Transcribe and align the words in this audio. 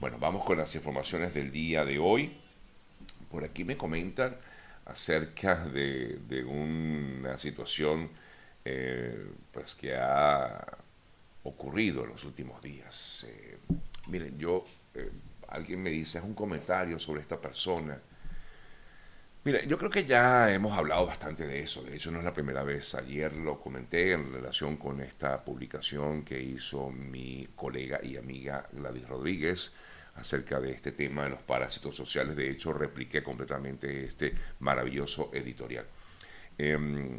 Bueno, 0.00 0.16
vamos 0.18 0.46
con 0.46 0.56
las 0.56 0.74
informaciones 0.74 1.34
del 1.34 1.52
día 1.52 1.84
de 1.84 1.98
hoy. 1.98 2.32
Por 3.30 3.44
aquí 3.44 3.64
me 3.64 3.76
comentan 3.76 4.34
acerca 4.86 5.66
de, 5.66 6.42
una 6.48 7.36
situación 7.36 8.08
eh, 8.64 9.26
pues 9.52 9.74
que 9.74 9.94
ha 9.94 10.78
ocurrido 11.42 12.04
en 12.04 12.12
los 12.12 12.24
últimos 12.24 12.62
días. 12.62 13.26
Eh, 13.28 13.58
miren, 14.06 14.38
yo, 14.38 14.64
eh, 14.94 15.10
alguien 15.48 15.82
me 15.82 15.90
dice, 15.90 16.16
es 16.16 16.24
un 16.24 16.32
comentario 16.32 16.98
sobre 16.98 17.20
esta 17.20 17.38
persona. 17.38 18.00
Mira, 19.44 19.62
yo 19.64 19.76
creo 19.76 19.90
que 19.90 20.06
ya 20.06 20.50
hemos 20.50 20.78
hablado 20.78 21.04
bastante 21.04 21.46
de 21.46 21.60
eso. 21.60 21.82
De 21.82 21.96
hecho, 21.96 22.10
no 22.10 22.20
es 22.20 22.24
la 22.24 22.32
primera 22.32 22.62
vez. 22.62 22.94
Ayer 22.94 23.34
lo 23.34 23.60
comenté 23.60 24.12
en 24.12 24.32
relación 24.32 24.78
con 24.78 25.02
esta 25.02 25.44
publicación 25.44 26.24
que 26.24 26.40
hizo 26.40 26.88
mi 26.88 27.48
colega 27.54 28.00
y 28.02 28.16
amiga 28.16 28.66
Gladys 28.72 29.06
Rodríguez 29.06 29.74
acerca 30.16 30.60
de 30.60 30.72
este 30.72 30.92
tema 30.92 31.24
de 31.24 31.30
los 31.30 31.42
parásitos 31.42 31.96
sociales. 31.96 32.36
De 32.36 32.50
hecho, 32.50 32.72
repliqué 32.72 33.22
completamente 33.22 34.04
este 34.04 34.34
maravilloso 34.60 35.30
editorial. 35.32 35.86
Em, 36.58 37.18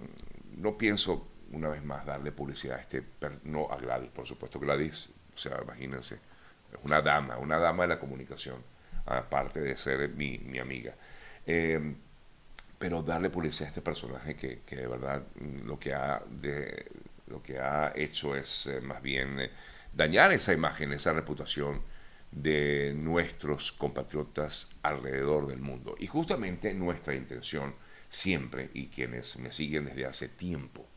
no 0.57 0.77
pienso, 0.77 1.27
una 1.51 1.69
vez 1.69 1.83
más, 1.83 2.05
darle 2.05 2.31
publicidad 2.31 2.77
a 2.77 2.81
este, 2.81 3.03
no 3.43 3.71
a 3.71 3.77
Gladys, 3.77 4.09
por 4.09 4.25
supuesto. 4.25 4.59
Gladys, 4.59 5.09
o 5.33 5.37
sea, 5.37 5.59
imagínense, 5.61 6.15
es 6.15 6.79
una 6.83 7.01
dama, 7.01 7.37
una 7.37 7.57
dama 7.57 7.83
de 7.83 7.89
la 7.89 7.99
comunicación, 7.99 8.63
aparte 9.05 9.61
de 9.61 9.75
ser 9.75 10.09
mi, 10.09 10.37
mi 10.39 10.59
amiga. 10.59 10.93
Em, 11.45 11.95
pero 12.77 13.03
darle 13.03 13.29
publicidad 13.29 13.67
a 13.67 13.69
este 13.69 13.81
personaje 13.81 14.35
que, 14.35 14.61
que 14.65 14.75
de 14.75 14.87
verdad 14.87 15.23
lo 15.65 15.79
que 15.79 15.93
ha, 15.93 16.23
lo 17.27 17.43
que 17.43 17.59
ha 17.59 17.93
hecho 17.95 18.35
es 18.35 18.67
eh, 18.67 18.81
más 18.81 19.01
bien 19.01 19.39
eh, 19.39 19.51
dañar 19.93 20.31
esa 20.31 20.51
imagen, 20.51 20.91
esa 20.91 21.13
reputación 21.13 21.81
de 22.31 22.93
nuestros 22.95 23.71
compatriotas 23.71 24.69
alrededor 24.83 25.47
del 25.47 25.59
mundo. 25.59 25.95
Y 25.99 26.07
justamente 26.07 26.73
nuestra 26.73 27.15
intención 27.15 27.75
siempre, 28.09 28.69
y 28.73 28.87
quienes 28.87 29.37
me 29.37 29.51
siguen 29.51 29.85
desde 29.85 30.05
hace 30.05 30.29
tiempo, 30.29 30.87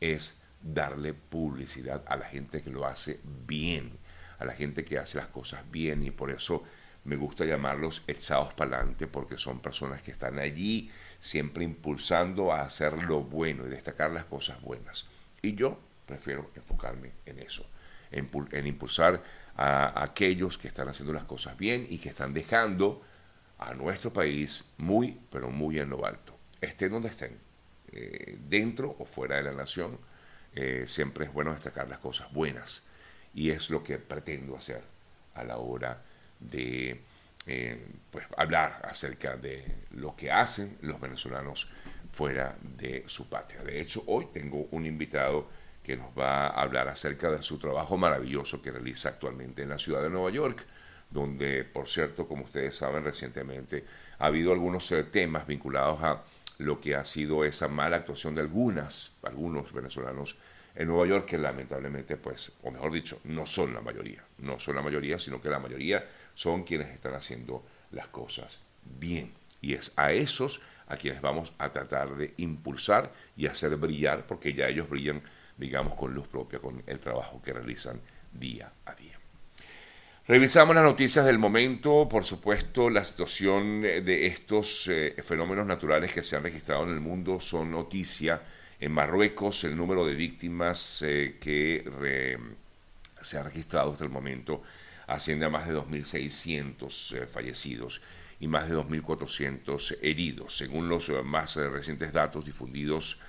es 0.00 0.42
darle 0.62 1.14
publicidad 1.14 2.04
a 2.06 2.16
la 2.16 2.26
gente 2.26 2.62
que 2.62 2.70
lo 2.70 2.86
hace 2.86 3.20
bien, 3.46 3.98
a 4.38 4.44
la 4.44 4.52
gente 4.52 4.84
que 4.84 4.98
hace 4.98 5.18
las 5.18 5.28
cosas 5.28 5.62
bien, 5.70 6.02
y 6.02 6.10
por 6.10 6.30
eso 6.30 6.64
me 7.04 7.16
gusta 7.16 7.44
llamarlos 7.44 8.02
echados 8.08 8.52
para 8.54 8.78
adelante, 8.78 9.06
porque 9.06 9.38
son 9.38 9.60
personas 9.60 10.02
que 10.02 10.10
están 10.10 10.38
allí 10.38 10.90
siempre 11.20 11.64
impulsando 11.64 12.52
a 12.52 12.62
hacer 12.62 13.04
lo 13.04 13.22
bueno 13.22 13.66
y 13.66 13.70
destacar 13.70 14.10
las 14.10 14.24
cosas 14.24 14.60
buenas. 14.60 15.06
Y 15.40 15.54
yo 15.54 15.80
prefiero 16.04 16.50
enfocarme 16.56 17.12
en 17.24 17.38
eso, 17.38 17.64
en, 18.10 18.28
en 18.50 18.66
impulsar 18.66 19.22
a 19.56 20.02
aquellos 20.02 20.58
que 20.58 20.68
están 20.68 20.88
haciendo 20.88 21.12
las 21.12 21.24
cosas 21.24 21.56
bien 21.56 21.86
y 21.88 21.98
que 21.98 22.10
están 22.10 22.34
dejando 22.34 23.02
a 23.58 23.72
nuestro 23.74 24.12
país 24.12 24.64
muy, 24.76 25.18
pero 25.30 25.50
muy 25.50 25.78
en 25.78 25.90
lo 25.90 26.04
alto. 26.04 26.36
Estén 26.60 26.92
donde 26.92 27.08
estén, 27.08 27.38
eh, 27.92 28.38
dentro 28.48 28.94
o 28.98 29.06
fuera 29.06 29.36
de 29.36 29.44
la 29.44 29.52
nación, 29.52 29.98
eh, 30.54 30.84
siempre 30.86 31.26
es 31.26 31.32
bueno 31.32 31.52
destacar 31.52 31.88
las 31.88 31.98
cosas 31.98 32.30
buenas. 32.32 32.86
Y 33.34 33.50
es 33.50 33.70
lo 33.70 33.82
que 33.82 33.98
pretendo 33.98 34.56
hacer 34.56 34.82
a 35.34 35.44
la 35.44 35.58
hora 35.58 36.02
de 36.40 37.00
eh, 37.46 37.86
pues, 38.10 38.26
hablar 38.36 38.80
acerca 38.84 39.36
de 39.36 39.84
lo 39.92 40.16
que 40.16 40.30
hacen 40.30 40.78
los 40.82 41.00
venezolanos 41.00 41.68
fuera 42.12 42.56
de 42.60 43.04
su 43.06 43.28
patria. 43.28 43.62
De 43.62 43.80
hecho, 43.80 44.02
hoy 44.06 44.28
tengo 44.32 44.66
un 44.70 44.86
invitado 44.86 45.48
que 45.86 45.96
nos 45.96 46.08
va 46.18 46.48
a 46.48 46.62
hablar 46.62 46.88
acerca 46.88 47.30
de 47.30 47.40
su 47.44 47.58
trabajo 47.58 47.96
maravilloso 47.96 48.60
que 48.60 48.72
realiza 48.72 49.10
actualmente 49.10 49.62
en 49.62 49.68
la 49.68 49.78
ciudad 49.78 50.02
de 50.02 50.10
Nueva 50.10 50.30
York, 50.30 50.66
donde, 51.08 51.62
por 51.62 51.86
cierto, 51.86 52.26
como 52.26 52.42
ustedes 52.42 52.74
saben, 52.74 53.04
recientemente 53.04 53.84
ha 54.18 54.26
habido 54.26 54.50
algunos 54.50 54.90
eh, 54.90 55.04
temas 55.04 55.46
vinculados 55.46 56.02
a 56.02 56.24
lo 56.58 56.80
que 56.80 56.96
ha 56.96 57.04
sido 57.04 57.44
esa 57.44 57.68
mala 57.68 57.98
actuación 57.98 58.34
de 58.34 58.40
algunas, 58.40 59.14
algunos 59.22 59.72
venezolanos 59.72 60.36
en 60.74 60.88
Nueva 60.88 61.06
York, 61.06 61.26
que 61.26 61.38
lamentablemente, 61.38 62.16
pues, 62.16 62.50
o 62.64 62.72
mejor 62.72 62.90
dicho, 62.90 63.20
no 63.22 63.46
son 63.46 63.72
la 63.72 63.80
mayoría, 63.80 64.24
no 64.38 64.58
son 64.58 64.74
la 64.74 64.82
mayoría, 64.82 65.20
sino 65.20 65.40
que 65.40 65.50
la 65.50 65.60
mayoría 65.60 66.04
son 66.34 66.64
quienes 66.64 66.88
están 66.88 67.14
haciendo 67.14 67.64
las 67.92 68.08
cosas 68.08 68.58
bien. 68.82 69.32
Y 69.60 69.74
es 69.74 69.92
a 69.94 70.10
esos 70.10 70.60
a 70.88 70.96
quienes 70.96 71.20
vamos 71.20 71.52
a 71.58 71.70
tratar 71.70 72.16
de 72.16 72.34
impulsar 72.38 73.12
y 73.36 73.46
hacer 73.46 73.76
brillar, 73.76 74.26
porque 74.26 74.52
ya 74.52 74.66
ellos 74.66 74.88
brillan 74.88 75.22
digamos, 75.56 75.94
con 75.94 76.14
luz 76.14 76.28
propia, 76.28 76.58
con 76.58 76.82
el 76.86 76.98
trabajo 76.98 77.40
que 77.42 77.52
realizan 77.52 78.00
día 78.32 78.70
a 78.84 78.94
día. 78.94 79.18
Revisamos 80.28 80.74
las 80.74 80.82
noticias 80.82 81.24
del 81.24 81.38
momento, 81.38 82.08
por 82.08 82.24
supuesto, 82.24 82.90
la 82.90 83.04
situación 83.04 83.82
de 83.82 84.26
estos 84.26 84.88
eh, 84.88 85.14
fenómenos 85.22 85.64
naturales 85.66 86.12
que 86.12 86.24
se 86.24 86.34
han 86.34 86.42
registrado 86.42 86.82
en 86.82 86.90
el 86.90 87.00
mundo 87.00 87.40
son 87.40 87.70
noticia. 87.70 88.42
En 88.80 88.90
Marruecos, 88.90 89.62
el 89.62 89.76
número 89.76 90.04
de 90.04 90.14
víctimas 90.14 91.02
eh, 91.06 91.36
que 91.40 92.36
se 93.22 93.38
ha 93.38 93.44
registrado 93.44 93.92
hasta 93.92 94.02
el 94.02 94.10
momento 94.10 94.64
asciende 95.06 95.46
a 95.46 95.48
más 95.48 95.68
de 95.68 95.76
2.600 95.76 97.16
eh, 97.16 97.26
fallecidos 97.26 98.02
y 98.40 98.48
más 98.48 98.68
de 98.68 98.74
2.400 98.74 99.98
heridos, 100.02 100.56
según 100.56 100.88
los 100.88 101.08
más 101.24 101.54
recientes 101.54 102.12
datos 102.12 102.44
difundidos 102.44 103.20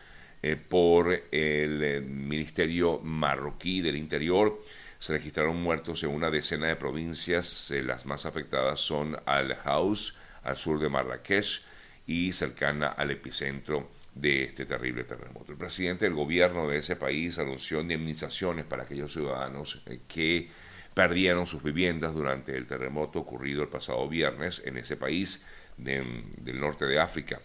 eh, 0.43 0.55
por 0.55 1.11
el 1.31 1.83
eh, 1.83 2.01
Ministerio 2.01 2.99
Marroquí 2.99 3.81
del 3.81 3.97
Interior. 3.97 4.63
Se 4.99 5.13
registraron 5.13 5.61
muertos 5.61 6.03
en 6.03 6.11
una 6.11 6.29
decena 6.29 6.67
de 6.67 6.75
provincias. 6.75 7.71
Eh, 7.71 7.81
las 7.81 8.05
más 8.05 8.25
afectadas 8.25 8.79
son 8.79 9.17
Al-Haus, 9.25 10.17
al 10.43 10.57
sur 10.57 10.79
de 10.79 10.89
Marrakech, 10.89 11.63
y 12.05 12.33
cercana 12.33 12.87
al 12.87 13.11
epicentro 13.11 13.89
de 14.13 14.43
este 14.43 14.65
terrible 14.65 15.03
terremoto. 15.03 15.51
El 15.51 15.57
presidente 15.57 16.05
del 16.05 16.13
gobierno 16.13 16.67
de 16.67 16.77
ese 16.77 16.95
país 16.95 17.37
anunció 17.37 17.81
indemnizaciones 17.81 18.65
para 18.65 18.83
aquellos 18.83 19.13
ciudadanos 19.13 19.83
que 20.07 20.49
perdieron 20.93 21.45
sus 21.45 21.61
viviendas 21.61 22.13
durante 22.13 22.57
el 22.57 22.65
terremoto 22.65 23.19
ocurrido 23.19 23.61
el 23.61 23.69
pasado 23.69 24.07
viernes 24.07 24.63
en 24.65 24.77
ese 24.77 24.97
país 24.97 25.45
del 25.77 26.59
norte 26.59 26.85
de 26.85 26.99
África. 26.99 27.39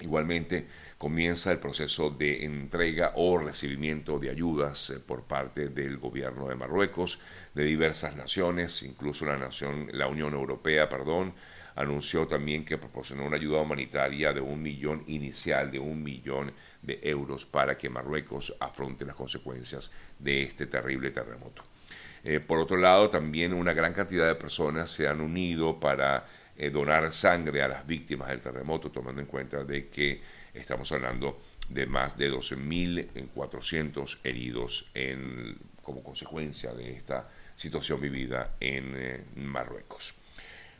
Igualmente, 0.00 0.66
comienza 0.98 1.52
el 1.52 1.58
proceso 1.58 2.10
de 2.10 2.44
entrega 2.44 3.12
o 3.14 3.38
recibimiento 3.38 4.18
de 4.18 4.30
ayudas 4.30 4.90
eh, 4.90 4.98
por 4.98 5.22
parte 5.22 5.68
del 5.68 5.96
gobierno 5.96 6.48
de 6.48 6.56
Marruecos, 6.56 7.20
de 7.54 7.64
diversas 7.64 8.16
naciones, 8.16 8.82
incluso 8.82 9.24
la 9.24 9.38
nación, 9.38 9.88
la 9.92 10.08
Unión 10.08 10.34
Europea, 10.34 10.88
perdón, 10.88 11.34
anunció 11.76 12.26
también 12.26 12.64
que 12.64 12.76
proporcionó 12.76 13.24
una 13.24 13.36
ayuda 13.36 13.60
humanitaria 13.60 14.32
de 14.32 14.40
un 14.40 14.60
millón 14.60 15.04
inicial, 15.06 15.70
de 15.70 15.78
un 15.78 16.02
millón 16.02 16.52
de 16.82 16.98
euros 17.04 17.46
para 17.46 17.78
que 17.78 17.88
Marruecos 17.88 18.54
afronte 18.58 19.04
las 19.04 19.14
consecuencias 19.14 19.92
de 20.18 20.42
este 20.42 20.66
terrible 20.66 21.12
terremoto. 21.12 21.62
Eh, 22.24 22.40
por 22.40 22.58
otro 22.58 22.76
lado, 22.76 23.08
también 23.08 23.54
una 23.54 23.72
gran 23.72 23.92
cantidad 23.92 24.26
de 24.26 24.34
personas 24.34 24.90
se 24.90 25.06
han 25.06 25.20
unido 25.20 25.78
para 25.78 26.26
eh, 26.56 26.70
donar 26.70 27.14
sangre 27.14 27.62
a 27.62 27.68
las 27.68 27.86
víctimas 27.86 28.28
del 28.30 28.40
terremoto, 28.40 28.90
tomando 28.90 29.20
en 29.20 29.28
cuenta 29.28 29.62
de 29.62 29.88
que 29.88 30.20
Estamos 30.54 30.90
hablando 30.92 31.40
de 31.68 31.86
más 31.86 32.16
de 32.16 32.30
12.400 32.30 34.18
heridos 34.24 34.90
en, 34.94 35.58
como 35.82 36.02
consecuencia 36.02 36.72
de 36.72 36.96
esta 36.96 37.28
situación 37.54 38.00
vivida 38.00 38.54
en 38.60 38.94
eh, 38.96 39.24
Marruecos. 39.36 40.14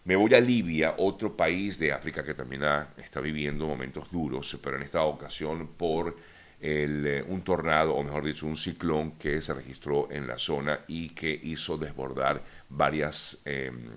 Me 0.05 0.17
voy 0.17 0.33
a 0.35 0.41
Libia, 0.41 0.95
otro 0.99 1.37
país 1.37 1.79
de 1.79 1.93
África 1.93 2.25
que 2.25 2.33
también 2.35 2.63
está 2.97 3.21
viviendo 3.21 3.67
momentos 3.67 4.11
duros, 4.11 4.59
pero 4.63 4.77
en 4.77 4.83
esta 4.83 5.03
ocasión 5.03 5.67
por 5.77 6.17
eh, 6.61 7.25
un 7.29 7.43
tornado, 7.43 7.95
o 7.95 8.03
mejor 8.03 8.25
dicho, 8.25 8.47
un 8.47 8.57
ciclón 8.57 9.13
que 9.13 9.41
se 9.41 9.53
registró 9.53 10.11
en 10.11 10.27
la 10.27 10.39
zona 10.39 10.81
y 10.89 11.11
que 11.11 11.31
hizo 11.31 11.77
desbordar 11.77 12.43
varias 12.69 13.43
em, 13.45 13.91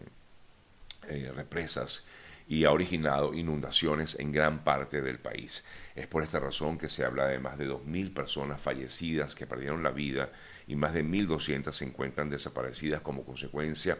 eh, 1.08 1.32
represas 1.34 2.06
y 2.52 2.66
ha 2.66 2.72
originado 2.74 3.34
inundaciones 3.34 4.20
en 4.20 4.34
gran 4.34 4.66
parte 4.66 5.02
del 5.02 5.20
país. 5.20 5.64
Es 5.96 6.08
por 6.08 6.22
esta 6.22 6.38
razón 6.38 6.78
que 6.78 6.90
se 6.90 7.06
habla 7.06 7.28
de 7.28 7.40
más 7.40 7.58
de 7.58 7.66
2.000 7.66 8.14
personas 8.14 8.60
fallecidas 8.60 9.36
que 9.36 9.48
perdieron 9.48 9.84
la 9.84 9.92
vida 9.92 10.34
y 10.68 10.76
más 10.76 10.94
de 10.94 11.02
1.200 11.02 11.72
se 11.72 11.86
encuentran 11.86 12.30
desaparecidas 12.30 13.00
como 13.00 13.24
consecuencia 13.24 13.98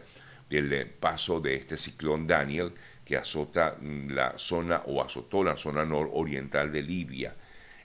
del 0.50 0.70
eh, 0.70 0.84
paso 0.84 1.40
de 1.40 1.56
este 1.56 1.78
ciclón 1.78 2.26
Daniel 2.26 2.74
que 3.06 3.16
azota 3.16 3.78
mm, 3.80 4.10
la 4.10 4.34
zona 4.36 4.82
o 4.84 5.02
azotó 5.02 5.42
la 5.42 5.56
zona 5.56 5.86
nororiental 5.86 6.70
de 6.70 6.82
Libia. 6.82 7.34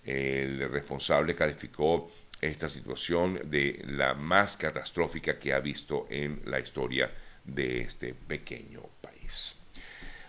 El 0.04 0.70
responsable 0.70 1.34
calificó 1.34 2.12
esta 2.42 2.68
situación 2.68 3.40
de 3.50 3.86
la 3.88 4.16
más 4.16 4.58
catastrófica 4.58 5.40
que 5.40 5.54
ha 5.54 5.62
visto 5.62 6.08
en 6.10 6.42
la 6.44 6.60
historia 6.60 7.10
de 7.46 7.84
este 7.84 8.14
pequeño 8.14 8.82
país. 9.00 9.64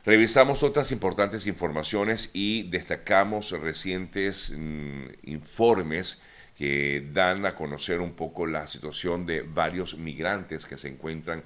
Revisamos 0.05 0.63
otras 0.63 0.93
importantes 0.93 1.47
informaciones 1.47 2.31
y 2.33 2.65
destacamos 2.71 3.51
recientes 3.51 4.55
mm, 4.57 5.05
informes 5.25 6.23
que 6.57 7.07
dan 7.13 7.45
a 7.47 7.55
conocer 7.55 8.01
un 8.01 8.15
poco 8.15 8.47
la 8.47 8.67
situación 8.67 9.27
de 9.27 9.43
varios 9.43 9.97
migrantes 9.97 10.67
que 10.67 10.79
se 10.79 10.89
encuentran 10.89 11.45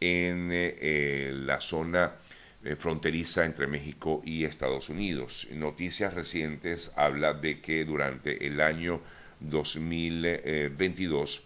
en 0.00 1.46
la 1.46 1.60
zona 1.60 2.12
fronteriza 2.78 3.46
entre 3.46 3.66
México 3.66 4.22
y 4.24 4.44
Estados 4.44 4.90
Unidos. 4.90 5.48
Noticias 5.52 6.14
recientes 6.14 6.92
habla 6.96 7.34
de 7.34 7.60
que 7.60 7.84
durante 7.84 8.46
el 8.46 8.60
año 8.60 9.00
2022, 9.40 11.42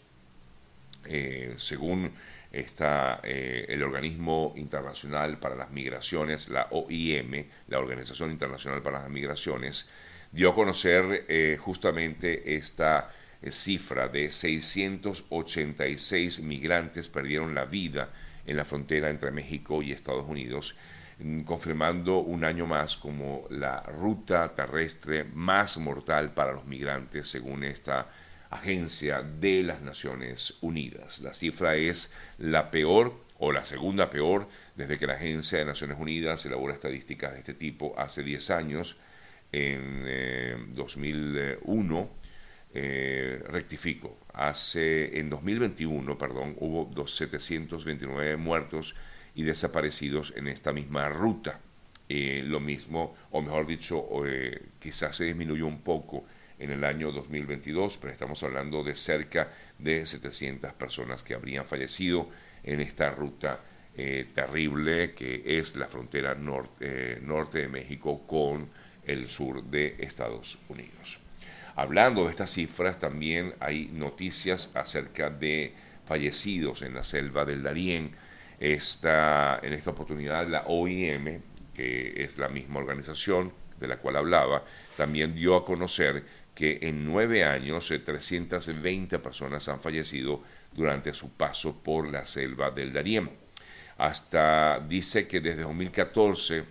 según 1.56 2.12
está 2.54 3.20
el 3.22 3.82
organismo 3.82 4.52
internacional 4.56 5.38
para 5.38 5.56
las 5.56 5.70
migraciones, 5.70 6.48
la 6.48 6.68
OIM, 6.70 7.46
la 7.68 7.78
Organización 7.78 8.30
Internacional 8.30 8.82
para 8.82 9.00
las 9.00 9.10
Migraciones, 9.10 9.90
dio 10.34 10.50
a 10.50 10.54
conocer 10.54 11.24
eh, 11.28 11.56
justamente 11.60 12.56
esta 12.56 13.10
eh, 13.40 13.52
cifra 13.52 14.08
de 14.08 14.32
686 14.32 16.40
migrantes 16.40 17.06
perdieron 17.08 17.54
la 17.54 17.66
vida 17.66 18.10
en 18.44 18.56
la 18.56 18.64
frontera 18.64 19.10
entre 19.10 19.30
México 19.30 19.80
y 19.80 19.92
Estados 19.92 20.28
Unidos, 20.28 20.74
mm, 21.20 21.42
confirmando 21.42 22.18
un 22.18 22.42
año 22.44 22.66
más 22.66 22.96
como 22.96 23.46
la 23.50 23.82
ruta 23.82 24.56
terrestre 24.56 25.22
más 25.24 25.78
mortal 25.78 26.34
para 26.34 26.50
los 26.52 26.64
migrantes, 26.64 27.28
según 27.28 27.62
esta 27.62 28.08
agencia 28.54 29.22
de 29.22 29.62
las 29.62 29.82
Naciones 29.82 30.58
Unidas. 30.60 31.20
La 31.20 31.34
cifra 31.34 31.76
es 31.76 32.14
la 32.38 32.70
peor 32.70 33.24
o 33.38 33.52
la 33.52 33.64
segunda 33.64 34.10
peor 34.10 34.48
desde 34.76 34.96
que 34.96 35.06
la 35.06 35.14
Agencia 35.14 35.58
de 35.58 35.64
Naciones 35.64 35.98
Unidas 35.98 36.46
elabora 36.46 36.74
estadísticas 36.74 37.32
de 37.32 37.40
este 37.40 37.54
tipo 37.54 37.94
hace 37.98 38.22
10 38.22 38.50
años 38.50 38.96
en 39.52 40.74
2001, 40.74 42.00
eh, 42.00 42.08
eh, 42.76 43.42
rectifico, 43.48 44.18
hace, 44.32 45.18
en 45.20 45.30
2021, 45.30 46.18
perdón, 46.18 46.56
hubo 46.58 47.06
729 47.06 48.36
muertos 48.36 48.96
y 49.34 49.42
desaparecidos 49.42 50.32
en 50.36 50.48
esta 50.48 50.72
misma 50.72 51.08
ruta. 51.08 51.60
Eh, 52.08 52.42
lo 52.44 52.60
mismo, 52.60 53.16
o 53.30 53.40
mejor 53.40 53.66
dicho, 53.66 54.06
quizás 54.80 55.16
se 55.16 55.24
disminuyó 55.24 55.66
un 55.66 55.80
poco 55.82 56.24
en 56.58 56.70
el 56.70 56.84
año 56.84 57.12
2022, 57.12 57.98
pero 57.98 58.12
estamos 58.12 58.42
hablando 58.42 58.82
de 58.82 58.96
cerca 58.96 59.48
de 59.78 60.06
700 60.06 60.72
personas 60.74 61.22
que 61.22 61.34
habrían 61.34 61.66
fallecido 61.66 62.28
en 62.62 62.80
esta 62.80 63.10
ruta 63.10 63.60
terrible 64.34 65.14
que 65.14 65.44
es 65.46 65.76
la 65.76 65.86
frontera 65.86 66.34
norte, 66.34 67.20
norte 67.22 67.60
de 67.60 67.68
México 67.68 68.26
con 68.26 68.68
el 69.06 69.28
sur 69.28 69.62
de 69.62 69.96
Estados 70.00 70.58
Unidos. 70.68 71.18
Hablando 71.76 72.24
de 72.24 72.30
estas 72.30 72.52
cifras, 72.52 72.98
también 72.98 73.54
hay 73.60 73.88
noticias 73.92 74.70
acerca 74.74 75.30
de 75.30 75.74
fallecidos 76.04 76.82
en 76.82 76.94
la 76.94 77.02
selva 77.02 77.44
del 77.44 77.62
Darién. 77.62 78.12
Esta, 78.60 79.58
en 79.62 79.72
esta 79.72 79.90
oportunidad 79.90 80.46
la 80.46 80.64
OIM, 80.66 81.40
que 81.74 82.22
es 82.22 82.38
la 82.38 82.48
misma 82.48 82.78
organización 82.78 83.52
de 83.80 83.88
la 83.88 83.96
cual 83.96 84.16
hablaba, 84.16 84.64
también 84.96 85.34
dio 85.34 85.56
a 85.56 85.64
conocer 85.64 86.24
que 86.54 86.78
en 86.82 87.04
nueve 87.04 87.44
años 87.44 87.88
320 87.88 89.16
eh, 89.16 89.18
personas 89.18 89.68
han 89.68 89.80
fallecido 89.80 90.42
durante 90.72 91.12
su 91.14 91.32
paso 91.32 91.82
por 91.82 92.08
la 92.08 92.26
selva 92.26 92.70
del 92.70 92.92
Darién. 92.92 93.30
Hasta 93.98 94.80
dice 94.80 95.26
que 95.28 95.40
desde 95.40 95.62
2014 95.62 96.64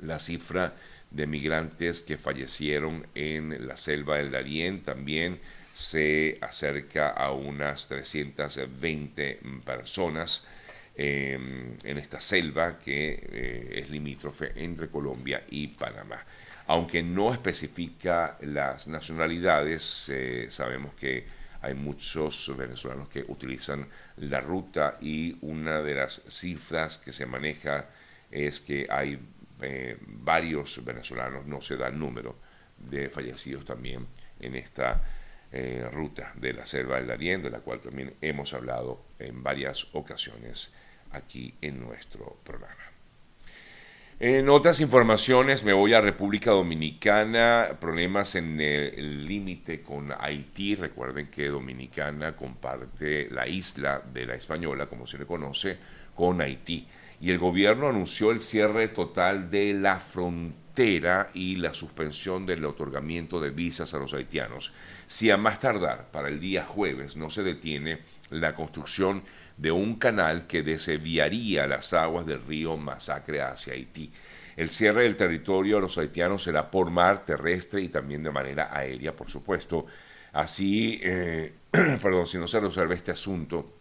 la 0.00 0.18
cifra 0.18 0.74
de 1.10 1.26
migrantes 1.26 2.02
que 2.02 2.18
fallecieron 2.18 3.06
en 3.14 3.66
la 3.66 3.76
selva 3.76 4.18
del 4.18 4.30
Darién. 4.30 4.82
También 4.82 5.40
se 5.74 6.38
acerca 6.40 7.10
a 7.10 7.32
unas 7.32 7.86
320 7.86 9.40
personas 9.64 10.46
em, 10.96 11.76
en 11.84 11.98
esta 11.98 12.20
selva 12.20 12.78
que 12.78 13.10
eh, 13.10 13.80
es 13.82 13.90
limítrofe 13.90 14.52
entre 14.56 14.88
Colombia 14.88 15.44
y 15.50 15.68
Panamá. 15.68 16.24
Aunque 16.68 17.02
no 17.02 17.32
especifica 17.32 18.36
las 18.42 18.88
nacionalidades, 18.88 20.10
eh, 20.10 20.48
sabemos 20.50 20.92
que 20.94 21.26
hay 21.62 21.72
muchos 21.72 22.54
venezolanos 22.56 23.08
que 23.08 23.24
utilizan 23.26 23.88
la 24.18 24.42
ruta 24.42 24.98
y 25.00 25.38
una 25.40 25.80
de 25.80 25.94
las 25.94 26.22
cifras 26.28 26.98
que 26.98 27.14
se 27.14 27.24
maneja 27.24 27.86
es 28.30 28.60
que 28.60 28.86
hay 28.90 29.18
eh, 29.62 29.96
varios 30.06 30.84
venezolanos, 30.84 31.46
no 31.46 31.62
se 31.62 31.78
da 31.78 31.88
el 31.88 31.98
número 31.98 32.36
de 32.76 33.08
fallecidos 33.08 33.64
también 33.64 34.06
en 34.38 34.54
esta 34.54 35.02
eh, 35.50 35.88
ruta 35.90 36.34
de 36.36 36.52
la 36.52 36.66
selva 36.66 36.96
del 36.96 37.06
Darién, 37.06 37.42
de 37.42 37.48
la 37.48 37.60
cual 37.60 37.80
también 37.80 38.12
hemos 38.20 38.52
hablado 38.52 39.06
en 39.18 39.42
varias 39.42 39.86
ocasiones 39.94 40.74
aquí 41.12 41.54
en 41.62 41.80
nuestro 41.80 42.36
programa. 42.44 42.87
En 44.20 44.48
otras 44.48 44.80
informaciones 44.80 45.62
me 45.62 45.72
voy 45.72 45.94
a 45.94 46.00
República 46.00 46.50
Dominicana, 46.50 47.68
problemas 47.78 48.34
en 48.34 48.60
el 48.60 49.24
límite 49.24 49.80
con 49.80 50.12
Haití. 50.18 50.74
Recuerden 50.74 51.28
que 51.28 51.46
Dominicana 51.46 52.34
comparte 52.34 53.28
la 53.30 53.46
isla 53.46 54.02
de 54.12 54.26
la 54.26 54.34
Española, 54.34 54.86
como 54.86 55.06
se 55.06 55.18
le 55.18 55.24
conoce, 55.24 55.78
con 56.16 56.40
Haití 56.40 56.84
y 57.20 57.30
el 57.30 57.38
gobierno 57.38 57.88
anunció 57.88 58.30
el 58.30 58.40
cierre 58.40 58.88
total 58.88 59.50
de 59.50 59.74
la 59.74 59.98
frontera 59.98 61.30
y 61.34 61.56
la 61.56 61.74
suspensión 61.74 62.46
del 62.46 62.64
otorgamiento 62.64 63.40
de 63.40 63.50
visas 63.50 63.92
a 63.94 63.98
los 63.98 64.14
haitianos. 64.14 64.72
Si 65.08 65.30
a 65.30 65.36
más 65.36 65.58
tardar 65.58 66.10
para 66.12 66.28
el 66.28 66.38
día 66.38 66.64
jueves 66.64 67.16
no 67.16 67.30
se 67.30 67.42
detiene 67.42 67.98
la 68.30 68.54
construcción 68.54 69.22
de 69.58 69.72
un 69.72 69.96
canal 69.96 70.46
que 70.46 70.62
desviaría 70.62 71.66
las 71.66 71.92
aguas 71.92 72.24
del 72.24 72.42
río 72.42 72.76
Masacre 72.76 73.42
hacia 73.42 73.74
Haití. 73.74 74.10
El 74.56 74.70
cierre 74.70 75.02
del 75.02 75.16
territorio 75.16 75.76
de 75.76 75.82
los 75.82 75.98
haitianos 75.98 76.44
será 76.44 76.70
por 76.70 76.90
mar, 76.90 77.24
terrestre 77.24 77.82
y 77.82 77.88
también 77.88 78.22
de 78.22 78.30
manera 78.30 78.70
aérea, 78.72 79.14
por 79.14 79.30
supuesto. 79.30 79.86
Así, 80.32 81.00
eh, 81.02 81.54
perdón, 81.70 82.26
si 82.26 82.38
no 82.38 82.46
se 82.46 82.60
resuelve 82.60 82.94
este 82.94 83.12
asunto 83.12 83.74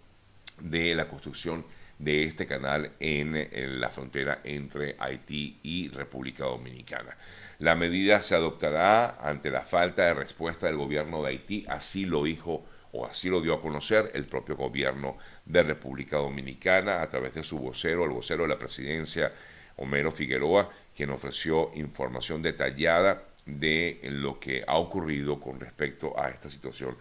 de 0.60 0.96
la 0.96 1.08
construcción 1.08 1.64
de 2.00 2.26
este 2.26 2.46
canal 2.46 2.92
en, 3.00 3.80
la 3.80 3.90
frontera 3.90 4.42
entre 4.44 4.96
Haití 5.00 5.60
y 5.64 5.90
República 5.90 6.46
Dominicana. 6.46 7.18
La 7.60 7.76
medida 7.76 8.22
se 8.22 8.36
adoptará 8.36 9.18
ante 9.20 9.50
la 9.50 9.62
falta 9.62 10.06
de 10.06 10.14
respuesta 10.14 10.68
del 10.68 10.78
gobierno 10.78 11.24
de 11.24 11.30
Haití, 11.30 11.66
así 11.68 12.06
lo 12.06 12.24
dijo 12.24 12.66
o 12.92 13.06
así 13.06 13.30
lo 13.30 13.42
dio 13.42 13.54
a 13.54 13.62
conocer 13.62 14.12
el 14.14 14.26
propio 14.26 14.56
gobierno 14.56 15.18
de 15.46 15.64
República 15.64 16.18
Dominicana 16.18 17.02
a 17.02 17.10
través 17.10 17.34
de 17.34 17.44
su 17.44 17.60
vocero, 17.60 18.06
el 18.06 18.12
vocero 18.12 18.44
de 18.44 18.50
la 18.50 18.60
presidencia, 18.60 19.32
Homero 19.78 20.12
Figueroa, 20.12 20.70
quien 20.96 21.12
ofreció 21.12 21.72
información 21.76 22.42
detallada 22.42 23.24
de 23.46 24.00
lo 24.04 24.40
que 24.40 24.64
ha 24.68 24.78
ocurrido 24.78 25.40
con 25.40 25.60
respecto 25.60 26.20
a 26.20 26.30
esta 26.30 26.50
situación. 26.50 26.98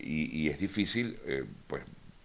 Y, 0.00 0.48
es 0.48 0.58
difícil, 0.58 1.18
eh, 1.26 1.44
pues, 1.66 1.82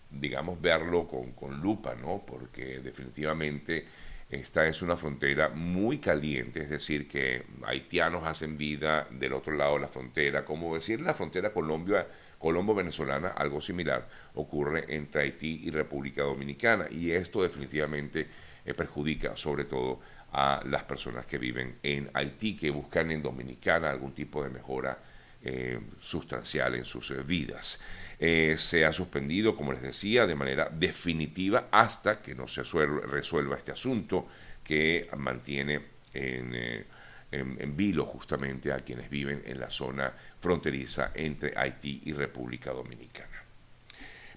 digamos, 0.10 0.62
verlo 0.62 1.08
con, 1.08 1.62
lupa, 1.62 1.96
¿no? 1.96 2.24
Porque 2.26 2.80
definitivamente 2.80 3.86
esta 4.30 4.68
es 4.68 4.82
una 4.82 4.96
frontera 4.96 5.50
muy 5.50 5.98
caliente, 5.98 6.62
es 6.62 6.70
decir, 6.70 7.08
que 7.08 7.44
haitianos 7.66 8.26
hacen 8.26 8.58
vida 8.58 9.08
del 9.10 9.34
otro 9.34 9.56
lado 9.56 9.76
de 9.76 9.82
la 9.82 9.88
frontera, 9.88 10.46
como 10.46 10.76
decir 10.76 11.02
la 11.02 11.14
frontera 11.14 11.52
Colombia, 11.52 12.08
Colombo-venezolana, 12.40 13.30
algo 13.30 13.62
similar 13.62 14.08
ocurre 14.36 14.86
entre 14.88 15.22
Haití 15.22 15.62
y 15.66 15.70
República 15.70 16.24
Dominicana, 16.24 16.88
y 16.90 17.12
esto 17.12 17.44
definitivamente 17.44 18.28
eh, 18.66 18.74
perjudica 18.74 19.38
sobre 19.38 19.66
todo 19.66 20.00
a 20.32 20.64
las 20.66 20.84
personas 20.84 21.26
que 21.26 21.38
viven 21.38 21.78
en 21.84 22.10
Haití, 22.14 22.56
que 22.56 22.72
buscan 22.72 23.12
en 23.12 23.22
Dominicana 23.22 23.90
algún 23.90 24.14
tipo 24.14 24.44
de 24.44 24.50
mejora 24.50 24.98
eh, 25.42 25.80
sustancial 26.00 26.76
en 26.76 26.86
sus 26.86 27.14
vidas. 27.26 27.80
Eh, 28.20 28.56
se 28.58 28.86
ha 28.86 28.92
suspendido, 28.92 29.56
como 29.56 29.72
les 29.72 29.82
decía, 29.82 30.28
de 30.28 30.36
manera 30.36 30.70
definitiva 30.70 31.70
hasta 31.72 32.22
que 32.22 32.36
no 32.36 32.50
se 32.50 32.64
resuelva 32.64 33.56
este 33.56 33.72
asunto 33.72 34.28
que 34.62 35.10
mantiene 35.18 35.80
eh, 36.14 36.86
en, 37.32 37.76
vilo 37.76 38.06
justamente 38.06 38.72
a 38.72 38.80
quienes 38.80 39.10
viven 39.10 39.44
en 39.46 39.60
la 39.60 39.70
zona 39.70 40.14
fronteriza 40.40 41.12
entre 41.14 41.54
Haití 41.58 42.02
y 42.06 42.14
República 42.14 42.72
Dominicana. 42.72 43.44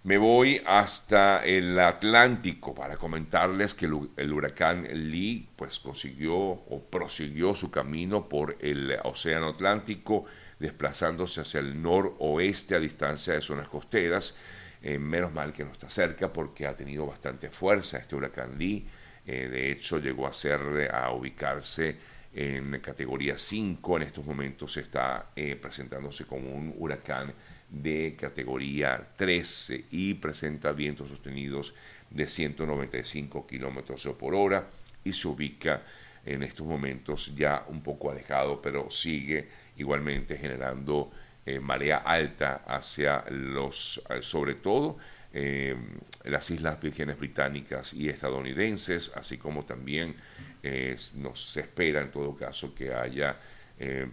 Me 0.05 0.19
voy 0.19 0.61
hasta 0.67 1.45
el 1.45 1.79
Atlántico 1.79 2.75
para 2.75 2.97
comentarles 2.97 3.73
que 3.73 3.87
el, 3.87 4.33
huracán 4.33 4.89
Lee 4.91 5.49
pues 5.55 5.79
consiguió 5.79 6.35
o 6.37 6.83
prosiguió 6.91 7.55
su 7.55 7.71
camino 7.71 8.29
por 8.29 8.57
el 8.61 8.99
Océano 9.05 9.51
Atlántico 9.51 10.25
desplazándose 10.59 11.43
hacia 11.43 11.61
el 11.61 11.81
noroeste 11.81 12.75
a 12.75 12.81
distancia 12.81 13.35
de 13.35 13.43
zonas 13.43 13.69
costeras. 13.69 14.37
Eh, 14.83 14.99
menos 14.99 15.33
mal 15.33 15.53
que 15.53 15.65
no 15.65 15.71
está 15.71 15.89
cerca 15.89 16.33
porque 16.33 16.67
ha 16.67 16.75
tenido 16.75 17.07
bastante 17.07 17.49
fuerza 17.51 17.99
este 17.99 18.17
huracán 18.17 18.59
Lee. 18.59 18.85
Eh, 19.25 19.49
de 19.49 19.71
hecho, 19.71 20.01
llegó 20.01 20.27
a 20.27 20.33
ser 20.33 20.91
a 20.93 21.13
ubicarse 21.13 21.97
en 22.35 22.81
categoría 22.81 23.39
5. 23.39 23.97
En 23.97 24.03
estos 24.03 24.25
momentos 24.25 24.77
está 24.77 25.31
eh, 25.37 25.57
presentándose 25.57 26.25
como 26.25 26.51
un 26.51 26.75
huracán 26.77 27.33
de 27.69 28.17
categoría 28.19 29.09
13 29.17 29.87
y 29.91 30.15
presenta 30.15 30.73
vientos 30.73 31.09
sostenidos 31.09 31.75
de 32.11 32.27
195 32.27 33.47
kilómetros 33.47 34.07
por 34.19 34.35
hora 34.35 34.67
y 35.05 35.13
se 35.13 35.29
ubica 35.29 35.83
en 36.25 36.43
estos 36.43 36.67
momentos 36.67 37.35
ya 37.35 37.65
un 37.69 37.83
poco 37.83 38.11
alejado, 38.11 38.61
pero 38.61 38.91
sigue 38.91 39.49
igualmente 39.77 40.37
generando 40.37 41.11
eh, 41.45 41.59
marea 41.59 41.99
alta 41.99 42.63
hacia 42.67 43.25
los, 43.31 44.03
sobre 44.21 44.55
todo, 44.55 44.99
eh, 45.33 45.77
las 46.25 46.51
Islas 46.51 46.81
Vírgenes 46.81 47.19
Británicas 47.19 47.95
y 47.95 48.09
estadounidenses, 48.09 49.13
así 49.15 49.39
como 49.39 49.65
también 49.65 50.15
eh, 50.63 50.97
nos, 51.17 51.53
se 51.53 51.61
espera 51.61 52.01
en 52.01 52.11
todo 52.11 52.35
caso 52.35 52.75
que 52.75 52.95
haya 52.95 53.37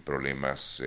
problemas 0.04 0.82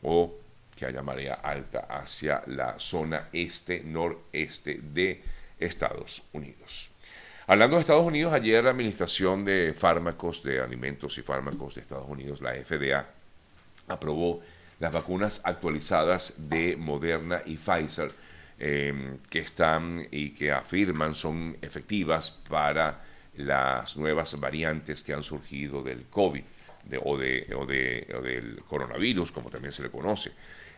o 0.00 0.38
que 0.74 0.86
haya 0.86 1.02
marea 1.02 1.34
alta 1.34 1.80
hacia 1.80 2.42
la 2.46 2.78
zona 2.78 3.28
este-noreste 3.30 4.80
de 4.82 5.22
Estados 5.58 6.22
Unidos. 6.32 6.90
Hablando 7.46 7.76
de 7.76 7.80
Estados 7.80 8.06
Unidos, 8.06 8.32
ayer 8.32 8.64
la 8.64 8.70
Administración 8.70 9.44
de 9.44 9.74
Fármacos, 9.76 10.42
de 10.42 10.60
Alimentos 10.60 11.18
y 11.18 11.22
Fármacos 11.22 11.74
de 11.74 11.80
Estados 11.80 12.08
Unidos, 12.08 12.40
la 12.40 12.52
FDA, 12.54 13.06
aprobó 13.88 14.40
las 14.78 14.92
vacunas 14.92 15.40
actualizadas 15.44 16.48
de 16.48 16.76
Moderna 16.76 17.42
y 17.44 17.56
Pfizer, 17.56 18.12
em, 18.64 19.18
que 19.28 19.40
están 19.40 20.06
y 20.12 20.30
que 20.30 20.52
afirman 20.52 21.16
son 21.16 21.56
efectivas 21.60 22.30
para 22.30 23.02
las 23.36 23.96
nuevas 23.96 24.38
variantes 24.38 25.02
que 25.02 25.12
han 25.12 25.24
surgido 25.24 25.82
del 25.82 26.04
COVID 26.04 26.44
o, 27.02 27.18
de, 27.18 27.52
o, 27.56 27.66
de, 27.66 28.14
o 28.16 28.22
del 28.22 28.62
coronavirus, 28.62 29.32
como 29.32 29.50
también 29.50 29.72
se 29.72 29.82
le 29.82 29.90
conoce. 29.90 30.30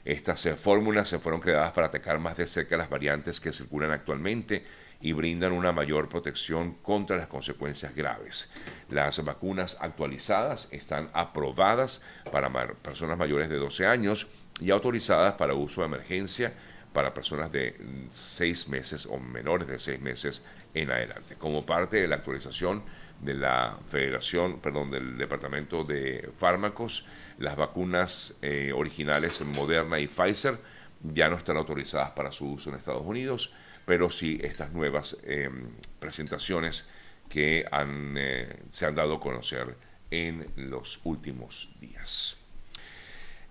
Estas 0.03 0.47
eh, 0.47 0.57
fórmulas 0.57 1.11
se 1.11 1.19
fueron 1.19 1.43
creadas 1.43 1.73
para 1.73 1.89
atacar 1.89 2.19
más 2.19 2.39
de 2.39 2.47
cerca 2.47 2.79
las 2.79 2.89
variantes 2.89 3.39
que 3.39 3.53
circulan 3.53 3.91
actualmente 3.91 4.65
y 5.03 5.13
brindan 5.13 5.53
una 5.53 5.73
mayor 5.73 6.09
protección 6.09 6.77
contra 6.77 7.19
las 7.19 7.27
consecuencias 7.27 7.95
graves. 7.95 8.51
Las 8.89 9.23
vacunas 9.23 9.77
actualizadas 9.79 10.69
están 10.73 11.11
aprobadas 11.13 12.01
para 12.33 12.51
personas 12.77 13.19
mayores 13.19 13.51
de 13.51 13.57
12 13.57 13.87
años 13.87 14.27
y 14.59 14.71
autorizadas 14.71 15.35
para 15.35 15.53
uso 15.53 15.83
de 15.83 15.89
emergencia 15.89 16.55
para 16.95 17.13
personas 17.13 17.53
de 17.53 17.77
6 18.11 18.69
meses 18.69 19.05
o 19.05 19.19
menores 19.19 19.69
de 19.69 19.79
6 19.79 20.01
meses 20.01 20.43
en 20.73 20.91
adelante. 20.91 21.35
Como 21.37 21.67
parte 21.67 21.99
de 21.99 22.09
la 22.09 22.17
actualización 22.17 22.83
de 23.21 23.35
la 23.35 23.79
Federación, 23.87 24.61
perdón, 24.61 24.91
del 24.91 25.19
Departamento 25.19 25.85
de 25.85 26.31
Fármacos, 26.39 27.05
las 27.39 27.57
vacunas 27.57 28.39
eh, 28.41 28.73
originales 28.75 29.43
Moderna 29.43 29.99
y 29.99 30.07
Pfizer 30.07 30.57
ya 31.03 31.29
no 31.29 31.37
están 31.37 31.59
autorizadas 31.59 32.13
para 32.13 32.33
su 32.33 32.53
uso 32.53 32.71
en 32.71 32.77
Estados 32.77 33.05
Unidos 33.05 33.53
pero 33.85 34.11
sí 34.11 34.39
estas 34.43 34.73
nuevas 34.73 35.17
eh, 35.25 35.51
presentaciones 35.99 36.87
que 37.29 37.67
eh, 37.71 38.61
se 38.71 38.87
han 38.87 38.95
dado 38.95 39.15
a 39.15 39.21
conocer 39.21 39.77
en 40.11 40.47
los 40.57 41.01
últimos 41.05 41.71
días. 41.81 42.44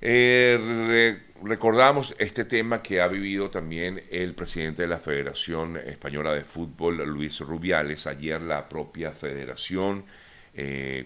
Eh, 0.05 1.17
recordamos 1.43 2.13
este 2.19 2.43
tema 2.43 2.81
que 2.81 2.99
ha 2.99 3.07
vivido 3.07 3.49
también 3.49 4.03
el 4.11 4.33
presidente 4.33 4.81
de 4.81 4.89
la 4.89 4.97
Federación 4.97 5.77
Española 5.77 6.33
de 6.33 6.41
Fútbol, 6.41 6.97
Luis 7.07 7.39
Rubiales. 7.39 8.05
Ayer 8.07 8.41
la 8.41 8.67
propia 8.67 9.11
federación 9.11 10.03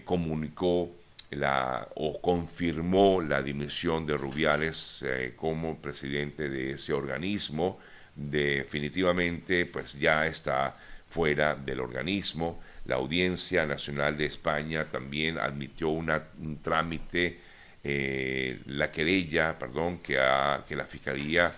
comunicó 0.04 0.90
la, 1.30 1.88
o 1.94 2.20
confirmó 2.20 3.22
la 3.22 3.40
dimisión 3.40 4.04
de 4.04 4.16
Rubiales 4.16 5.04
como 5.36 5.78
presidente 5.78 6.48
de 6.50 6.72
ese 6.72 6.92
organismo 6.92 7.78
definitivamente 8.18 9.66
pues 9.66 9.94
ya 9.98 10.26
está 10.26 10.76
fuera 11.08 11.54
del 11.54 11.80
organismo. 11.80 12.60
La 12.86 12.96
Audiencia 12.96 13.64
Nacional 13.64 14.16
de 14.16 14.26
España 14.26 14.84
también 14.86 15.38
admitió 15.38 15.88
un 15.90 16.58
trámite, 16.62 17.40
eh, 17.84 18.60
la 18.66 18.90
querella, 18.90 19.58
perdón, 19.58 19.98
que, 19.98 20.16
la 20.16 20.86
Fiscalía 20.88 21.52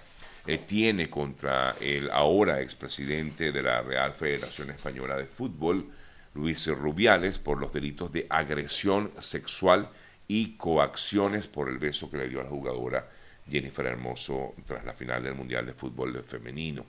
eh, 0.47 0.59
tiene 0.59 1.09
contra 1.09 1.75
el 1.81 2.11
ahora 2.11 2.61
expresidente 2.61 3.53
de 3.53 3.63
la 3.63 3.83
Real 3.83 4.13
Federación 4.13 4.71
Española 4.71 5.17
de 5.17 5.27
Fútbol, 5.27 5.91
Luis 6.35 6.67
Rubiales, 6.67 7.39
por 7.39 7.59
los 7.59 7.73
delitos 7.73 8.13
de 8.13 8.27
agresión 8.29 9.11
sexual 9.19 9.89
y 10.29 10.57
coacciones 10.57 11.49
por 11.49 11.69
el 11.69 11.79
beso 11.79 12.11
que 12.11 12.19
le 12.19 12.29
dio 12.29 12.41
a 12.41 12.45
la 12.45 12.51
jugadora 12.51 13.09
Jennifer 13.51 13.87
Hermoso 13.87 14.55
tras 14.65 14.85
la 14.85 14.93
final 14.93 15.25
del 15.25 15.35
Mundial 15.35 15.67
de 15.67 15.73
Fútbol 15.73 16.23
Femenino. 16.23 16.87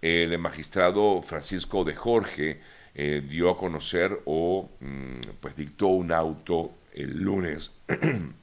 El 0.00 0.38
magistrado 0.38 1.20
Francisco 1.20 1.84
de 1.84 1.94
Jorge 1.94 2.60
eh, 2.94 3.22
dio 3.28 3.50
a 3.50 3.56
conocer 3.56 4.18
o 4.24 4.70
mm, 4.80 5.20
pues 5.40 5.54
dictó 5.56 5.88
un 5.88 6.10
auto 6.10 6.78
el 6.94 7.18
lunes 7.18 7.70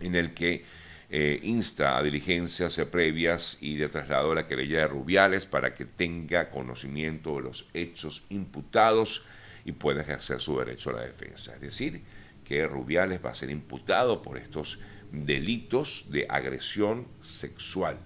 en 0.00 0.14
el 0.14 0.34
que 0.34 0.64
eh, 1.08 1.38
insta 1.44 1.96
a 1.96 2.02
diligencias 2.02 2.80
previas 2.90 3.58
y 3.60 3.76
de 3.76 3.88
traslado 3.88 4.30
de 4.30 4.36
la 4.36 4.46
querella 4.46 4.78
de 4.80 4.88
Rubiales 4.88 5.46
para 5.46 5.72
que 5.74 5.84
tenga 5.84 6.50
conocimiento 6.50 7.36
de 7.36 7.42
los 7.42 7.68
hechos 7.74 8.24
imputados 8.28 9.24
y 9.64 9.72
pueda 9.72 10.02
ejercer 10.02 10.40
su 10.40 10.58
derecho 10.58 10.90
a 10.90 10.94
la 10.94 11.02
defensa. 11.02 11.54
Es 11.54 11.60
decir, 11.60 12.02
que 12.44 12.66
Rubiales 12.66 13.20
va 13.24 13.30
a 13.30 13.34
ser 13.34 13.50
imputado 13.50 14.22
por 14.22 14.36
estos 14.38 14.80
delitos 15.12 16.10
de 16.10 16.26
agresión 16.28 17.06
sexual. 17.20 17.98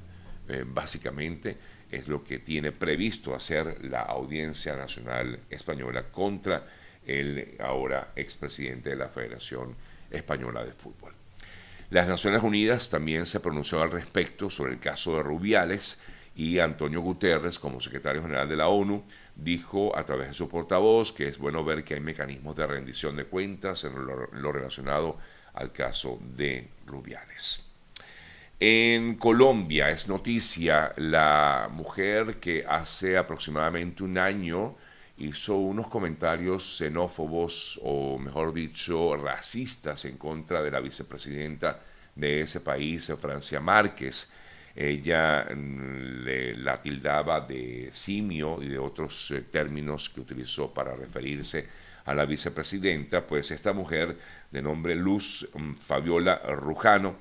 Eh, 0.49 0.65
básicamente 0.67 1.57
es 1.91 2.07
lo 2.07 2.23
que 2.23 2.39
tiene 2.39 2.73
previsto 2.73 3.35
hacer 3.35 3.85
la 3.85 4.03
Audiencia 4.03 4.77
Nacional 4.77 5.41
Española 5.51 6.05
contra 6.11 6.67
el 7.07 7.57
ahora 7.61 8.13
expresidente 8.15 8.91
de 8.91 8.97
la 8.97 9.09
Federación 9.09 9.75
Española 10.11 10.65
de 10.65 10.73
Fútbol. 10.73 11.20
Las 11.91 12.07
Naciones 12.07 12.45
Unidas 12.45 12.89
también 12.89 13.27
se 13.27 13.41
pronunció 13.41 13.83
al 13.83 13.91
respecto 13.91 14.49
sobre 14.49 14.73
el 14.73 14.79
caso 14.79 15.17
de 15.17 15.25
Rubiales 15.25 16.01
y 16.37 16.61
Antonio 16.61 17.01
Guterres, 17.01 17.59
como 17.59 17.81
secretario 17.81 18.23
general 18.23 18.49
de 18.49 18.55
la 18.55 18.69
ONU, 18.69 19.03
dijo 19.35 19.97
a 19.99 20.05
través 20.05 20.29
de 20.29 20.35
su 20.35 20.49
portavoz 20.49 21.11
que 21.11 21.27
es 21.27 21.37
bueno 21.37 21.65
ver 21.65 21.83
que 21.83 21.95
hay 21.95 22.01
mecanismos 22.01 22.55
de 22.55 22.69
rendición 22.69 23.17
de 23.17 23.25
cuentas 23.25 23.83
en 23.83 23.95
lo 24.07 24.53
relacionado 24.53 25.19
al 25.53 25.73
caso 25.73 26.21
de 26.37 26.69
Rubiales. 26.87 27.69
En 28.61 29.17
Colombia 29.17 29.91
es 29.91 30.07
noticia 30.07 30.93
la 30.97 31.69
mujer 31.73 32.37
que 32.39 32.65
hace 32.69 33.17
aproximadamente 33.17 34.05
un 34.05 34.17
año 34.17 34.77
hizo 35.21 35.57
unos 35.57 35.89
comentarios 35.89 36.79
xenófobos 36.79 37.79
o 37.83 38.19
mejor 38.19 38.55
dicho 38.55 39.17
racistas 39.17 40.07
en 40.07 40.17
contra 40.17 40.63
de 40.63 40.71
la 40.71 40.81
vicepresidenta 40.81 41.79
de 42.15 42.41
ese 42.41 42.61
país, 42.61 43.13
Francia 43.21 43.61
Márquez. 43.61 44.33
Ella 44.75 45.45
mm, 45.45 46.65
la 46.65 46.81
tildaba 46.81 47.41
de 47.43 47.91
simio 47.93 48.63
y 48.63 48.69
de 48.69 48.79
otros 48.79 49.31
eh, 49.33 49.43
términos 49.43 50.09
que 50.09 50.21
utilizó 50.21 50.73
para 50.73 50.97
referirse 50.97 51.69
a 52.07 52.15
la 52.15 52.25
vicepresidenta, 52.25 53.27
pues 53.27 53.51
esta 53.51 53.73
mujer 53.75 54.17
de 54.51 54.63
nombre 54.63 54.95
Luz 54.95 55.49
mm, 55.53 55.75
Fabiola 55.75 56.37
Rujano 56.47 57.17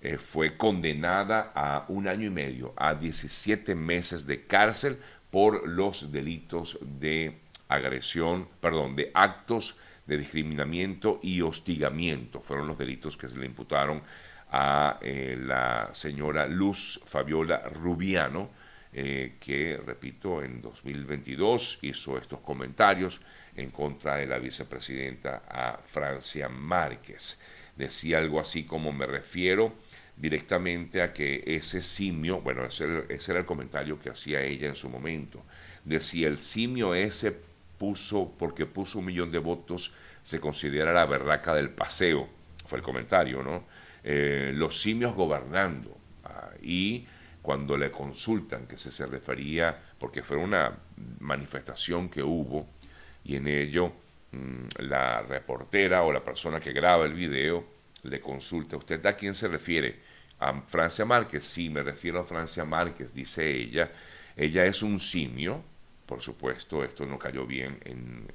eh, 0.00 0.18
fue 0.18 0.56
condenada 0.56 1.52
a 1.54 1.84
un 1.88 2.08
año 2.08 2.26
y 2.26 2.30
medio, 2.30 2.74
a 2.76 2.94
17 2.94 3.76
meses 3.76 4.26
de 4.26 4.44
cárcel 4.44 4.98
por 5.30 5.68
los 5.68 6.10
delitos 6.10 6.78
de 6.82 7.43
agresión, 7.68 8.48
perdón, 8.60 8.96
de 8.96 9.10
actos 9.14 9.78
de 10.06 10.18
discriminamiento 10.18 11.20
y 11.22 11.40
hostigamiento. 11.40 12.40
Fueron 12.40 12.66
los 12.66 12.78
delitos 12.78 13.16
que 13.16 13.28
se 13.28 13.38
le 13.38 13.46
imputaron 13.46 14.02
a 14.50 14.98
eh, 15.00 15.36
la 15.40 15.90
señora 15.92 16.46
Luz 16.46 17.00
Fabiola 17.06 17.62
Rubiano, 17.70 18.50
eh, 18.92 19.36
que, 19.40 19.80
repito, 19.84 20.42
en 20.42 20.62
2022 20.62 21.80
hizo 21.82 22.16
estos 22.16 22.40
comentarios 22.40 23.20
en 23.56 23.70
contra 23.70 24.16
de 24.16 24.26
la 24.26 24.38
vicepresidenta 24.38 25.42
a 25.48 25.78
Francia 25.84 26.48
Márquez. 26.48 27.40
Decía 27.74 28.18
algo 28.18 28.38
así 28.38 28.64
como 28.64 28.92
me 28.92 29.06
refiero 29.06 29.74
directamente 30.16 31.02
a 31.02 31.12
que 31.12 31.42
ese 31.44 31.82
simio, 31.82 32.40
bueno, 32.40 32.64
ese, 32.64 32.84
era 33.08 33.40
el 33.40 33.44
comentario 33.44 33.98
que 33.98 34.10
hacía 34.10 34.42
ella 34.42 34.68
en 34.68 34.76
su 34.76 34.88
momento, 34.88 35.42
decía 35.84 36.28
el 36.28 36.40
simio 36.40 36.94
ese 36.94 37.36
puso, 37.84 38.32
porque 38.38 38.64
puso 38.64 38.98
un 39.00 39.04
millón 39.04 39.30
de 39.30 39.38
votos, 39.38 39.92
se 40.22 40.40
considera 40.40 40.90
la 40.94 41.04
berraca 41.04 41.54
del 41.54 41.68
paseo, 41.68 42.26
fue 42.64 42.78
el 42.78 42.82
comentario, 42.82 43.42
¿no? 43.42 43.66
Eh, 44.02 44.52
los 44.54 44.80
simios 44.80 45.14
gobernando. 45.14 45.94
Ah, 46.24 46.48
y 46.62 47.06
cuando 47.42 47.76
le 47.76 47.90
consultan 47.90 48.66
que 48.66 48.78
se, 48.78 48.90
se 48.90 49.04
refería, 49.04 49.78
porque 49.98 50.22
fue 50.22 50.38
una 50.38 50.72
manifestación 51.20 52.08
que 52.08 52.22
hubo 52.22 52.68
y 53.22 53.36
en 53.36 53.48
ello 53.48 53.92
mm, 54.32 54.82
la 54.88 55.20
reportera 55.20 56.04
o 56.04 56.10
la 56.12 56.24
persona 56.24 56.60
que 56.60 56.72
graba 56.72 57.04
el 57.04 57.12
video 57.12 57.66
le 58.04 58.18
consulta, 58.18 58.78
¿usted 58.78 59.04
a 59.04 59.14
quién 59.14 59.34
se 59.34 59.46
refiere 59.48 60.00
a 60.38 60.62
Francia 60.62 61.04
Márquez, 61.04 61.46
sí, 61.46 61.68
me 61.68 61.82
refiero 61.82 62.20
a 62.20 62.24
Francia 62.24 62.64
Márquez, 62.64 63.12
dice 63.12 63.46
ella. 63.50 63.90
Ella 64.36 64.64
es 64.64 64.82
un 64.82 64.98
simio, 64.98 65.62
por 66.06 66.20
supuesto, 66.20 66.84
esto 66.84 67.06
no 67.06 67.18
cayó 67.18 67.46
bien 67.46 67.78
en, 67.84 68.28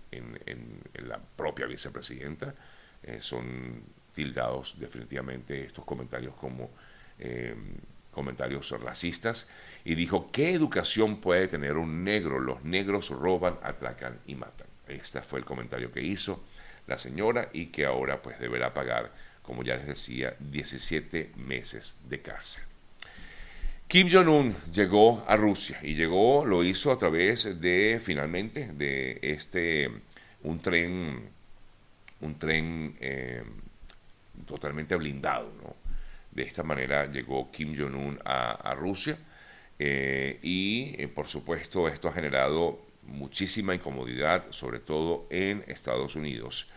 la 0.93 1.19
propia 1.19 1.65
vicepresidenta. 1.65 2.53
Eh, 3.03 3.19
son 3.21 3.83
tildados 4.13 4.75
definitivamente 4.77 5.63
estos 5.63 5.85
comentarios 5.85 6.35
como 6.35 6.69
eh, 7.19 7.55
comentarios 8.11 8.71
racistas. 8.81 9.47
Y 9.85 9.95
dijo, 9.95 10.29
¿qué 10.31 10.51
educación 10.51 11.21
puede 11.21 11.47
tener 11.47 11.77
un 11.77 12.03
negro? 12.03 12.39
Los 12.39 12.63
negros 12.63 13.09
roban, 13.09 13.57
atracan 13.63 14.19
y 14.27 14.35
matan. 14.35 14.67
Este 14.87 15.21
fue 15.21 15.39
el 15.39 15.45
comentario 15.45 15.91
que 15.91 16.01
hizo 16.01 16.43
la 16.87 16.97
señora 16.97 17.49
y 17.53 17.67
que 17.67 17.85
ahora 17.85 18.21
pues 18.21 18.39
deberá 18.39 18.73
pagar, 18.73 19.11
como 19.41 19.63
ya 19.63 19.75
les 19.77 19.87
decía, 19.87 20.35
17 20.39 21.33
meses 21.37 21.99
de 22.09 22.21
cárcel. 22.21 22.63
Kim 23.89 24.07
Jong-un 24.07 24.55
llegó 24.71 25.25
a 25.27 25.35
Rusia 25.35 25.79
y 25.81 25.95
llegó, 25.95 26.45
lo 26.45 26.63
hizo 26.63 26.91
a 26.91 26.99
través 26.99 27.59
de, 27.59 27.99
finalmente, 27.99 28.71
de 28.71 29.17
este, 29.23 29.89
un 30.43 30.59
tren, 30.59 31.27
un 32.21 32.37
tren 32.37 32.95
eh, 32.99 33.41
totalmente 34.45 34.95
blindado, 34.95 35.51
De 36.29 36.43
esta 36.43 36.61
manera 36.61 37.07
llegó 37.07 37.49
Kim 37.49 37.75
Jong-un 37.75 38.19
a, 38.23 38.75
Rusia 38.75 39.17
eh, 39.79 40.37
y, 40.43 40.93
eh, 41.01 41.07
por 41.07 41.27
supuesto, 41.27 41.87
esto 41.87 42.09
ha 42.09 42.13
generado 42.13 42.85
muchísima 43.07 43.73
incomodidad, 43.73 44.51
sobre 44.51 44.77
todo 44.77 45.25
en 45.31 45.63
Estados 45.65 46.15
Unidos, 46.15 46.69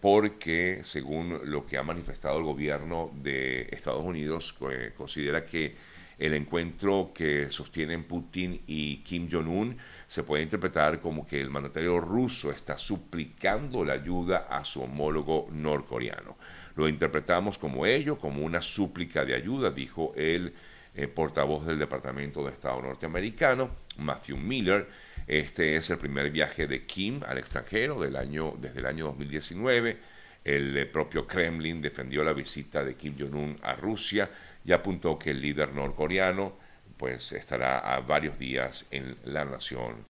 porque 0.00 0.80
según 0.84 1.50
lo 1.50 1.66
que 1.66 1.78
ha 1.78 1.82
manifestado 1.82 2.38
el 2.38 2.44
gobierno 2.44 3.10
de 3.14 3.68
Estados 3.72 4.04
Unidos, 4.04 4.54
considera 4.96 5.44
que 5.44 5.76
el 6.20 6.34
encuentro 6.34 7.12
que 7.14 7.50
sostienen 7.50 8.04
Putin 8.04 8.60
y 8.66 8.98
Kim 8.98 9.26
Jong-un 9.32 9.78
se 10.06 10.22
puede 10.22 10.42
interpretar 10.42 11.00
como 11.00 11.26
que 11.26 11.40
el 11.40 11.48
mandatario 11.48 11.98
ruso 11.98 12.50
está 12.50 12.76
suplicando 12.76 13.86
la 13.86 13.94
ayuda 13.94 14.46
a 14.50 14.62
su 14.62 14.82
homólogo 14.82 15.48
norcoreano. 15.50 16.36
Lo 16.76 16.88
interpretamos 16.88 17.56
como 17.56 17.86
ello, 17.86 18.18
como 18.18 18.44
una 18.44 18.60
súplica 18.60 19.24
de 19.24 19.34
ayuda, 19.34 19.70
dijo 19.70 20.12
el 20.14 20.52
eh, 20.94 21.08
portavoz 21.08 21.66
del 21.66 21.78
Departamento 21.78 22.44
de 22.44 22.52
Estado 22.52 22.82
norteamericano, 22.82 23.70
Matthew 23.96 24.36
Miller. 24.36 24.88
Este 25.26 25.76
es 25.76 25.88
el 25.88 25.98
primer 25.98 26.30
viaje 26.30 26.66
de 26.66 26.84
Kim 26.84 27.22
al 27.26 27.38
extranjero 27.38 27.98
del 27.98 28.16
año, 28.16 28.54
desde 28.60 28.80
el 28.80 28.86
año 28.86 29.06
2019. 29.06 29.96
El 30.44 30.76
eh, 30.76 30.84
propio 30.84 31.26
Kremlin 31.26 31.80
defendió 31.80 32.22
la 32.22 32.34
visita 32.34 32.84
de 32.84 32.94
Kim 32.94 33.14
Jong-un 33.18 33.58
a 33.62 33.74
Rusia 33.74 34.28
y 34.64 34.72
apuntó 34.72 35.18
que 35.18 35.30
el 35.30 35.40
líder 35.40 35.72
norcoreano 35.72 36.56
pues 36.96 37.32
estará 37.32 37.78
a 37.78 38.00
varios 38.00 38.38
días 38.38 38.86
en 38.90 39.16
la 39.24 39.44
nación 39.44 39.96